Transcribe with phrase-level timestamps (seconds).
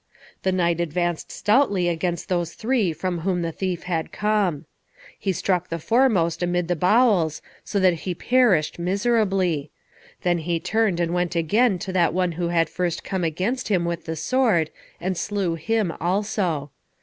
[0.41, 4.65] The knight advanced stoutly against those three from whom the thief had come.
[5.19, 9.69] He struck the foremost amidst the bowels, so that he perished miserably.
[10.23, 13.85] Then he turned and went again to that one who had first come against him
[13.85, 16.71] with the sword, and slew him also.